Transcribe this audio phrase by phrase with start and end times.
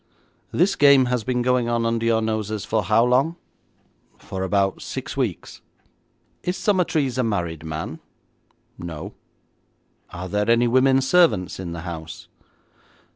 [0.51, 3.35] 'This game has been going on under your noses for how long?'
[4.17, 5.61] 'For about six weeks.'
[6.41, 7.99] 'Is Summertrees a married man?'
[8.79, 9.13] 'No.'
[10.09, 12.27] 'Are there any women servants in the house?'